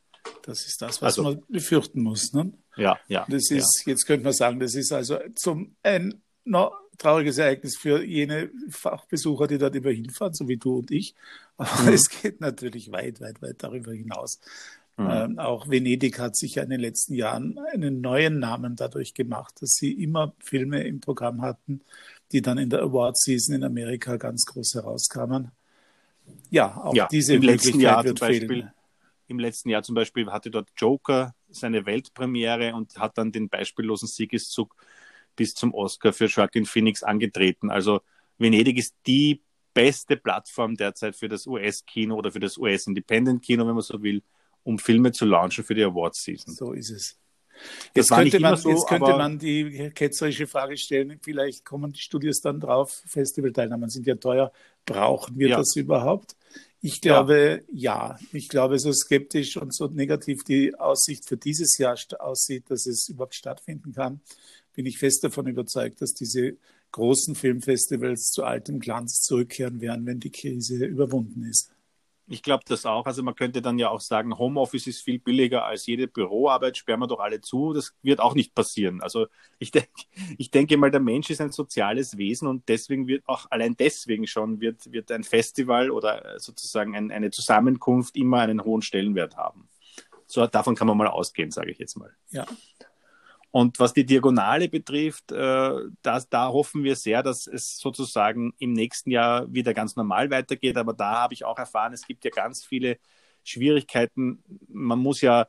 Das 0.42 0.66
ist 0.66 0.82
das, 0.82 1.02
was 1.02 1.18
also, 1.18 1.24
man 1.24 1.44
befürchten 1.48 2.02
muss. 2.02 2.34
Ne? 2.34 2.52
Ja, 2.76 2.98
ja. 3.08 3.26
Das 3.30 3.50
ist, 3.50 3.84
ja. 3.86 3.92
jetzt 3.92 4.06
könnte 4.06 4.24
man 4.24 4.34
sagen, 4.34 4.60
das 4.60 4.76
ist 4.76 4.92
also 4.92 5.20
zum 5.36 5.76
ein 5.84 6.22
no, 6.44 6.72
trauriges 6.98 7.38
Ereignis 7.38 7.78
für 7.78 8.04
jene 8.04 8.50
Fachbesucher, 8.70 9.48
die 9.48 9.58
dort 9.58 9.76
immer 9.76 9.92
hinfahren, 9.92 10.34
so 10.34 10.48
wie 10.48 10.58
du 10.58 10.80
und 10.80 10.92
ich. 10.92 11.16
Aber 11.58 11.84
mhm. 11.84 11.94
es 11.94 12.10
geht 12.10 12.42
natürlich 12.42 12.92
weit, 12.92 13.22
weit, 13.22 13.42
weit 13.42 13.64
darüber 13.64 13.94
hinaus. 13.94 14.40
Mhm. 14.98 15.10
Ähm, 15.10 15.40
auch 15.40 15.70
Venedig 15.70 16.20
hat 16.20 16.38
sich 16.38 16.56
ja 16.56 16.64
in 16.64 16.70
den 16.70 16.80
letzten 16.80 17.16
Jahren 17.16 17.60
einen 17.74 18.00
neuen 18.00 18.40
Namen 18.40 18.76
dadurch 18.76 19.14
gemacht, 19.14 19.56
dass 19.60 19.72
sie 19.72 19.92
immer 19.92 20.34
Filme 20.40 20.84
im 20.84 21.02
Programm 21.02 21.42
hatten, 21.42 21.82
die 22.32 22.42
dann 22.42 22.58
in 22.58 22.70
der 22.70 22.82
Award 22.82 23.18
Season 23.18 23.56
in 23.56 23.64
Amerika 23.64 24.16
ganz 24.16 24.46
groß 24.46 24.76
herauskamen. 24.76 25.52
Ja, 26.50 26.78
auch 26.78 26.96
ja, 26.96 27.08
diese 27.12 27.36
im 27.36 27.42
letzten 27.42 27.80
Jahr 27.80 28.06
zum 28.06 28.16
Beispiel, 28.16 28.48
fehlen. 28.48 28.72
Im 29.28 29.40
letzten 29.40 29.70
Jahr 29.70 29.84
zum 29.84 29.96
Beispiel 29.96 30.28
hatte 30.28 30.50
dort 30.50 30.70
Joker 30.78 31.36
seine 31.50 31.86
Weltpremiere 31.86 32.74
und 32.74 32.98
hat 32.98 33.18
dann 33.18 33.32
den 33.32 33.50
beispiellosen 33.50 34.08
Siegeszug 34.08 34.76
bis 35.36 35.54
zum 35.54 35.74
Oscar 35.74 36.14
für 36.14 36.28
Joaquin 36.28 36.66
Phoenix 36.66 37.04
angetreten. 37.04 37.70
Also 37.70 38.02
Venedig 38.38 38.78
ist 38.78 38.96
die 39.06 39.42
beste 39.74 40.16
Plattform 40.16 40.76
derzeit 40.76 41.16
für 41.16 41.28
das 41.28 41.48
US-Kino 41.48 42.16
oder 42.16 42.32
für 42.32 42.40
das 42.40 42.58
US-Independent-Kino, 42.58 43.68
wenn 43.68 43.74
man 43.74 43.84
so 43.84 44.02
will, 44.02 44.24
um 44.66 44.80
Filme 44.80 45.14
zu 45.14 45.26
launchen 45.26 45.64
für 45.64 45.76
die 45.76 45.84
Awards 45.84 46.24
Season. 46.24 46.54
So 46.54 46.74
ist 46.74 46.90
es. 46.90 47.18
Jetzt 47.96 48.10
könnte, 48.10 48.40
man, 48.42 48.58
so, 48.58 48.70
jetzt 48.70 48.86
könnte 48.88 49.12
man 49.12 49.40
die 49.40 49.90
ketzerische 49.96 50.46
Frage 50.46 50.76
stellen, 50.76 51.20
vielleicht 51.24 51.64
kommen 51.64 51.94
die 51.94 52.02
Studios 52.02 52.42
dann 52.42 52.60
drauf, 52.60 53.02
Festivalteilnahmen 53.06 53.90
sind 53.90 54.06
ja 54.06 54.16
teuer, 54.16 54.52
brauchen 54.86 55.40
wir 55.40 55.50
ja. 55.50 55.58
das 55.58 55.74
überhaupt? 55.78 56.36
Ich 56.82 57.00
glaube, 57.00 57.64
ja. 57.72 58.10
ja. 58.10 58.20
Ich 58.34 58.50
glaube, 58.50 58.78
so 58.78 58.92
skeptisch 58.92 59.56
und 59.56 59.74
so 59.74 59.88
negativ 59.88 60.44
die 60.44 60.76
Aussicht 60.76 61.26
für 61.26 61.38
dieses 61.38 61.78
Jahr 61.78 61.98
aussieht, 62.20 62.66
dass 62.70 62.86
es 62.86 63.08
überhaupt 63.08 63.36
stattfinden 63.36 63.94
kann, 63.94 64.20
bin 64.74 64.86
ich 64.86 64.98
fest 64.98 65.24
davon 65.24 65.48
überzeugt, 65.48 66.02
dass 66.02 66.14
diese 66.14 66.58
großen 66.92 67.36
Filmfestivals 67.36 68.32
zu 68.32 68.44
altem 68.44 68.80
Glanz 68.80 69.22
zurückkehren 69.22 69.80
werden, 69.80 70.06
wenn 70.06 70.20
die 70.20 70.32
Krise 70.32 70.86
überwunden 70.86 71.44
ist. 71.44 71.72
Ich 72.28 72.42
glaube 72.42 72.64
das 72.68 72.86
auch. 72.86 73.06
Also 73.06 73.22
man 73.22 73.36
könnte 73.36 73.62
dann 73.62 73.78
ja 73.78 73.90
auch 73.90 74.02
sagen, 74.02 74.38
Homeoffice 74.38 74.88
ist 74.88 75.02
viel 75.02 75.20
billiger 75.20 75.66
als 75.66 75.86
jede 75.86 76.08
Büroarbeit, 76.08 76.76
sperren 76.76 77.02
wir 77.02 77.08
doch 77.08 77.20
alle 77.20 77.40
zu. 77.40 77.74
Das 77.74 77.94
wird 78.02 78.20
auch 78.20 78.34
nicht 78.34 78.56
passieren. 78.56 79.02
Also 79.02 79.28
ich 79.60 79.72
denke, 79.72 79.90
ich 80.38 80.50
denke 80.50 80.78
mal, 80.78 80.90
der 80.90 81.02
Mensch 81.02 81.30
ist 81.30 81.42
ein 81.42 81.52
soziales 81.52 82.18
Wesen 82.18 82.48
und 82.48 82.68
deswegen 82.68 83.08
wird 83.08 83.24
auch 83.28 83.46
allein 83.52 83.78
deswegen 83.78 84.26
schon 84.26 84.60
wird, 84.60 84.92
wird 84.92 85.12
ein 85.12 85.24
Festival 85.24 85.92
oder 85.92 86.40
sozusagen 86.40 86.96
ein, 86.96 87.12
eine 87.12 87.30
Zusammenkunft 87.30 88.16
immer 88.16 88.40
einen 88.40 88.64
hohen 88.64 88.82
Stellenwert 88.82 89.38
haben. 89.38 89.70
So 90.26 90.46
davon 90.48 90.76
kann 90.76 90.88
man 90.88 90.98
mal 90.98 91.08
ausgehen, 91.08 91.52
sage 91.52 91.72
ich 91.72 91.78
jetzt 91.78 91.96
mal. 91.96 92.12
Ja. 92.32 92.48
Und 93.56 93.80
was 93.80 93.94
die 93.94 94.06
Diagonale 94.06 94.68
betrifft, 94.68 95.32
äh, 95.32 95.72
das, 96.02 96.28
da 96.28 96.50
hoffen 96.50 96.84
wir 96.84 96.98
sehr, 96.98 97.24
dass 97.24 97.48
es 97.48 97.78
sozusagen 97.78 98.54
im 98.60 98.74
nächsten 98.74 99.12
Jahr 99.12 99.46
wieder 99.54 99.74
ganz 99.74 99.96
normal 99.96 100.30
weitergeht. 100.30 100.76
Aber 100.76 100.92
da 100.94 101.22
habe 101.22 101.34
ich 101.34 101.46
auch 101.46 101.58
erfahren, 101.58 101.94
es 101.94 102.06
gibt 102.06 102.26
ja 102.26 102.32
ganz 102.32 102.66
viele 102.66 102.98
Schwierigkeiten. 103.46 104.44
Man 104.68 105.00
muss 105.00 105.22
ja 105.22 105.48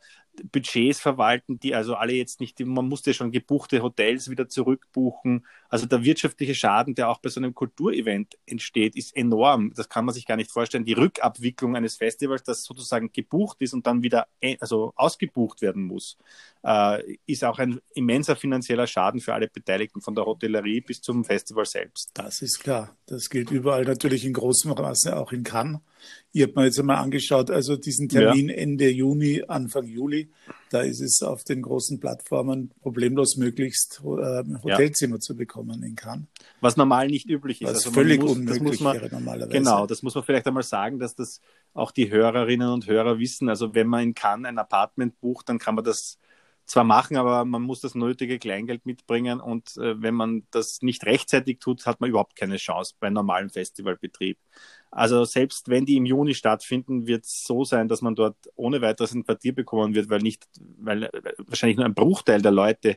Budgets 0.52 1.00
verwalten, 1.00 1.58
die 1.60 1.74
also 1.74 1.94
alle 1.94 2.12
jetzt 2.12 2.40
nicht, 2.40 2.60
man 2.60 2.88
musste 2.88 3.14
schon 3.14 3.30
gebuchte 3.30 3.82
Hotels 3.82 4.30
wieder 4.30 4.48
zurückbuchen. 4.48 5.46
Also 5.68 5.86
der 5.86 6.04
wirtschaftliche 6.04 6.54
Schaden, 6.54 6.94
der 6.94 7.08
auch 7.08 7.18
bei 7.18 7.28
so 7.28 7.40
einem 7.40 7.54
Kulturevent 7.54 8.36
entsteht, 8.46 8.96
ist 8.96 9.16
enorm. 9.16 9.72
Das 9.74 9.88
kann 9.88 10.04
man 10.04 10.14
sich 10.14 10.26
gar 10.26 10.36
nicht 10.36 10.50
vorstellen. 10.50 10.84
Die 10.84 10.92
Rückabwicklung 10.92 11.76
eines 11.76 11.96
Festivals, 11.96 12.42
das 12.42 12.64
sozusagen 12.64 13.12
gebucht 13.12 13.58
ist 13.60 13.74
und 13.74 13.86
dann 13.86 14.02
wieder 14.02 14.26
äh, 14.40 14.56
also 14.60 14.92
ausgebucht 14.96 15.62
werden 15.62 15.82
muss, 15.82 16.16
äh, 16.64 17.16
ist 17.26 17.44
auch 17.44 17.58
ein 17.58 17.80
immenser 17.94 18.36
finanzieller 18.36 18.86
Schaden 18.86 19.20
für 19.20 19.34
alle 19.34 19.48
Beteiligten, 19.48 20.00
von 20.00 20.14
der 20.14 20.26
Hotellerie 20.26 20.80
bis 20.80 21.00
zum 21.00 21.24
Festival 21.24 21.66
selbst. 21.66 22.10
Das 22.14 22.42
ist 22.42 22.60
klar. 22.60 22.96
Das 23.06 23.30
gilt 23.30 23.50
überall 23.50 23.84
natürlich 23.84 24.24
in 24.24 24.32
großem 24.32 24.72
Maße, 24.72 25.16
auch 25.16 25.32
in 25.32 25.44
Cannes. 25.44 25.80
Ich 26.32 26.42
habe 26.42 26.52
mir 26.56 26.64
jetzt 26.66 26.78
einmal 26.78 26.98
angeschaut, 26.98 27.50
also 27.50 27.76
diesen 27.76 28.08
Termin 28.08 28.48
ja. 28.48 28.56
Ende 28.56 28.88
Juni, 28.90 29.42
Anfang 29.46 29.86
Juli, 29.86 30.25
da 30.70 30.80
ist 30.80 31.00
es 31.00 31.22
auf 31.22 31.44
den 31.44 31.62
großen 31.62 32.00
Plattformen 32.00 32.72
problemlos 32.82 33.36
möglichst 33.36 34.00
äh, 34.04 34.42
Hotelzimmer 34.62 35.16
ja. 35.16 35.20
zu 35.20 35.36
bekommen 35.36 35.82
in 35.82 35.96
Cannes. 35.96 36.26
Was 36.60 36.76
normal 36.76 37.08
nicht 37.08 37.28
üblich 37.28 37.62
ist. 37.62 37.68
Was 37.68 37.76
also 37.76 37.92
völlig 37.92 38.20
muss, 38.20 38.32
unmöglich 38.32 38.80
man, 38.80 38.94
wäre 38.94 39.08
normalerweise. 39.10 39.52
Genau, 39.52 39.86
das 39.86 40.02
muss 40.02 40.14
man 40.14 40.24
vielleicht 40.24 40.46
einmal 40.46 40.62
sagen, 40.62 40.98
dass 40.98 41.14
das 41.14 41.40
auch 41.74 41.90
die 41.90 42.10
Hörerinnen 42.10 42.68
und 42.68 42.86
Hörer 42.86 43.18
wissen. 43.18 43.48
Also 43.48 43.74
wenn 43.74 43.86
man 43.86 44.02
in 44.02 44.14
Cannes 44.14 44.48
ein 44.48 44.58
Apartment 44.58 45.20
bucht, 45.20 45.48
dann 45.48 45.58
kann 45.58 45.74
man 45.74 45.84
das 45.84 46.18
zwar 46.66 46.84
machen, 46.84 47.16
aber 47.16 47.44
man 47.44 47.62
muss 47.62 47.80
das 47.80 47.94
nötige 47.94 48.38
Kleingeld 48.38 48.86
mitbringen 48.86 49.40
und 49.40 49.76
äh, 49.76 50.00
wenn 50.02 50.14
man 50.14 50.42
das 50.50 50.82
nicht 50.82 51.06
rechtzeitig 51.06 51.60
tut, 51.60 51.86
hat 51.86 52.00
man 52.00 52.10
überhaupt 52.10 52.36
keine 52.36 52.56
Chance 52.56 52.94
bei 52.98 53.08
normalem 53.08 53.50
Festivalbetrieb. 53.50 54.36
Also 54.90 55.24
selbst 55.24 55.68
wenn 55.68 55.86
die 55.86 55.96
im 55.96 56.06
Juni 56.06 56.34
stattfinden, 56.34 57.06
wird 57.06 57.24
es 57.24 57.44
so 57.46 57.64
sein, 57.64 57.88
dass 57.88 58.02
man 58.02 58.16
dort 58.16 58.36
ohne 58.56 58.82
weiteres 58.82 59.14
ein 59.14 59.24
Quartier 59.24 59.54
bekommen 59.54 59.94
wird, 59.94 60.10
weil 60.10 60.20
nicht, 60.20 60.46
weil 60.78 61.08
wahrscheinlich 61.38 61.76
nur 61.76 61.86
ein 61.86 61.94
Bruchteil 61.94 62.42
der 62.42 62.52
Leute 62.52 62.96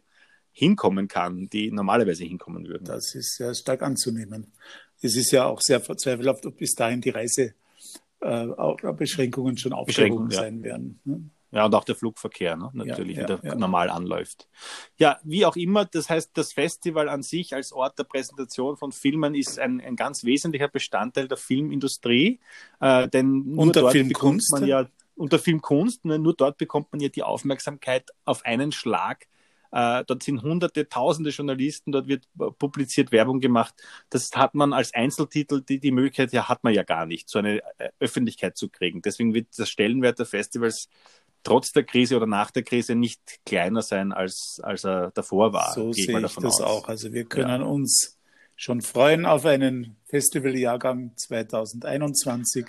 hinkommen 0.51 1.07
kann, 1.07 1.47
die 1.49 1.71
normalerweise 1.71 2.23
hinkommen 2.23 2.67
würden. 2.67 2.85
Das 2.85 3.13
ist 3.13 3.37
sehr 3.37 3.53
stark 3.53 3.83
anzunehmen. 3.83 4.51
Es 5.01 5.15
ist 5.15 5.31
ja 5.31 5.45
auch 5.45 5.61
sehr 5.61 5.83
zweifelhaft, 5.83 6.45
ob 6.45 6.57
bis 6.57 6.73
dahin 6.73 7.01
die 7.01 7.11
Reisebeschränkungen 7.11 9.55
äh, 9.55 9.59
schon 9.59 9.73
aufgehoben 9.73 10.31
ja. 10.31 10.39
sein 10.39 10.63
werden. 10.63 10.99
Ja, 11.51 11.65
und 11.65 11.73
auch 11.73 11.83
der 11.83 11.95
Flugverkehr 11.95 12.55
ne? 12.55 12.69
natürlich 12.73 13.17
ja, 13.17 13.23
ja, 13.23 13.29
wieder 13.29 13.49
ja. 13.49 13.55
normal 13.55 13.89
anläuft. 13.89 14.47
Ja, 14.97 15.19
wie 15.23 15.45
auch 15.45 15.55
immer, 15.55 15.85
das 15.85 16.09
heißt, 16.09 16.31
das 16.35 16.53
Festival 16.53 17.09
an 17.09 17.23
sich 17.23 17.55
als 17.55 17.73
Ort 17.73 17.97
der 17.97 18.03
Präsentation 18.03 18.77
von 18.77 18.91
Filmen 18.91 19.33
ist 19.33 19.57
ein, 19.57 19.81
ein 19.81 19.95
ganz 19.95 20.23
wesentlicher 20.23 20.67
Bestandteil 20.67 21.27
der 21.27 21.37
Filmindustrie. 21.37 22.39
Äh, 22.79 23.07
denn 23.07 23.43
nur 23.45 23.63
und 23.63 23.75
der 23.75 23.83
dort 23.83 23.93
Filmkunst. 23.93 24.49
bekommt 24.51 24.61
man 24.61 24.69
ja, 24.69 24.85
und 25.15 25.33
der 25.33 25.39
Filmkunst, 25.39 26.05
ne, 26.05 26.19
nur 26.19 26.33
dort 26.33 26.57
bekommt 26.57 26.93
man 26.93 27.01
ja 27.01 27.09
die 27.09 27.23
Aufmerksamkeit 27.23 28.09
auf 28.25 28.45
einen 28.45 28.71
Schlag. 28.71 29.27
Äh, 29.71 30.03
dort 30.05 30.23
sind 30.23 30.41
hunderte, 30.41 30.87
tausende 30.89 31.29
Journalisten, 31.29 31.91
dort 31.91 32.07
wird 32.07 32.27
publiziert, 32.57 33.11
Werbung 33.11 33.39
gemacht. 33.39 33.75
Das 34.09 34.31
hat 34.35 34.55
man 34.55 34.73
als 34.73 34.93
Einzeltitel, 34.93 35.61
die, 35.61 35.79
die 35.79 35.91
Möglichkeit 35.91 36.33
ja 36.33 36.47
hat 36.47 36.63
man 36.63 36.73
ja 36.73 36.83
gar 36.83 37.05
nicht, 37.05 37.29
so 37.29 37.39
eine 37.39 37.57
äh, 37.77 37.89
Öffentlichkeit 37.99 38.57
zu 38.57 38.69
kriegen. 38.69 39.01
Deswegen 39.01 39.33
wird 39.33 39.57
der 39.57 39.65
Stellenwert 39.65 40.19
der 40.19 40.25
Festivals 40.25 40.89
trotz 41.43 41.71
der 41.71 41.83
Krise 41.83 42.15
oder 42.17 42.27
nach 42.27 42.51
der 42.51 42.63
Krise 42.63 42.95
nicht 42.95 43.21
kleiner 43.45 43.81
sein, 43.81 44.11
als, 44.11 44.59
als 44.63 44.83
er 44.83 45.11
davor 45.11 45.53
war. 45.53 45.73
So 45.73 45.93
sehe 45.93 46.19
ich 46.19 46.35
das 46.35 46.37
aus. 46.37 46.61
auch. 46.61 46.87
Also 46.87 47.13
wir 47.13 47.25
können 47.25 47.61
ja. 47.61 47.67
uns 47.67 48.17
schon 48.55 48.81
freuen 48.81 49.25
auf 49.25 49.45
einen 49.45 49.95
Festivaljahrgang 50.05 51.13
2021. 51.15 52.65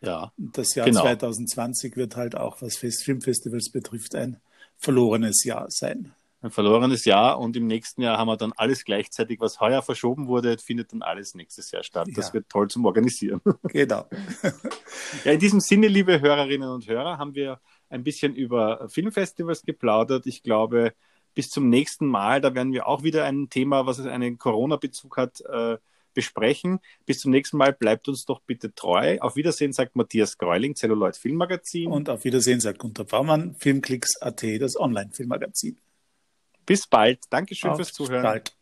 Ja. 0.00 0.32
Das 0.36 0.74
Jahr 0.74 0.86
genau. 0.86 1.02
2020 1.02 1.96
wird 1.96 2.16
halt 2.16 2.36
auch, 2.36 2.62
was 2.62 2.76
Filmfestivals 2.76 3.70
betrifft, 3.70 4.14
ein 4.14 4.40
verlorenes 4.78 5.44
Jahr 5.44 5.66
sein. 5.68 6.14
Ein 6.42 6.50
verlorenes 6.50 7.04
Jahr 7.06 7.38
und 7.38 7.56
im 7.56 7.66
nächsten 7.66 8.02
Jahr 8.02 8.18
haben 8.18 8.28
wir 8.28 8.36
dann 8.36 8.52
alles 8.56 8.84
gleichzeitig, 8.84 9.40
was 9.40 9.58
heuer 9.58 9.82
verschoben 9.82 10.26
wurde, 10.28 10.58
findet 10.58 10.92
dann 10.92 11.02
alles 11.02 11.34
nächstes 11.34 11.70
Jahr 11.70 11.82
statt. 11.82 12.08
Das 12.14 12.28
ja. 12.28 12.34
wird 12.34 12.48
toll 12.48 12.68
zum 12.68 12.84
Organisieren. 12.84 13.40
Genau. 13.64 14.06
ja, 15.24 15.32
in 15.32 15.40
diesem 15.40 15.60
Sinne, 15.60 15.88
liebe 15.88 16.20
Hörerinnen 16.20 16.68
und 16.68 16.86
Hörer, 16.86 17.18
haben 17.18 17.34
wir 17.34 17.58
ein 17.88 18.04
bisschen 18.04 18.34
über 18.34 18.88
Filmfestivals 18.88 19.62
geplaudert. 19.62 20.26
Ich 20.26 20.42
glaube, 20.42 20.92
bis 21.34 21.50
zum 21.50 21.68
nächsten 21.68 22.06
Mal, 22.06 22.40
da 22.40 22.54
werden 22.54 22.72
wir 22.72 22.86
auch 22.86 23.02
wieder 23.02 23.24
ein 23.24 23.48
Thema, 23.50 23.86
was 23.86 24.00
einen 24.00 24.38
Corona-Bezug 24.38 25.16
hat, 25.16 25.40
äh, 25.42 25.76
besprechen. 26.14 26.80
Bis 27.04 27.20
zum 27.20 27.30
nächsten 27.30 27.58
Mal, 27.58 27.72
bleibt 27.72 28.08
uns 28.08 28.24
doch 28.24 28.40
bitte 28.40 28.74
treu. 28.74 29.18
Auf 29.20 29.36
Wiedersehen 29.36 29.72
sagt 29.72 29.94
Matthias 29.96 30.38
Greuling, 30.38 30.74
Celluloid 30.74 31.16
Filmmagazin. 31.16 31.92
Und 31.92 32.08
auf 32.08 32.24
Wiedersehen 32.24 32.58
sagt 32.58 32.78
Gunter 32.78 33.04
Baumann, 33.04 33.54
Filmklicks.at, 33.54 34.42
das 34.60 34.80
Online-Filmmagazin. 34.80 35.78
Bis 36.64 36.86
bald. 36.86 37.20
Dankeschön 37.30 37.70
auf 37.70 37.76
fürs 37.76 37.92
Zuhören. 37.92 38.22
Bald. 38.22 38.56